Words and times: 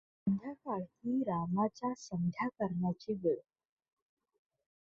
संध्याकाळ 0.27 0.81
ही 0.81 1.21
रावणाच्या 1.23 1.93
संध्या 1.97 2.47
करण्याची 2.49 3.13
वेळ. 3.13 3.35